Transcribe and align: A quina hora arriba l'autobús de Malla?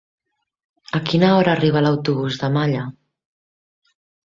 A 0.99 1.01
quina 1.09 1.29
hora 1.41 1.53
arriba 1.59 1.85
l'autobús 1.85 2.41
de 2.41 2.51
Malla? 2.57 2.89